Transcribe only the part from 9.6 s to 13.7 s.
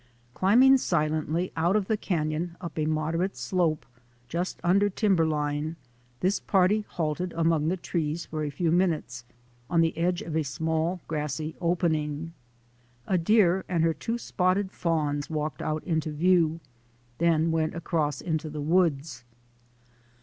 on the edge of a small, grassy opening. A deer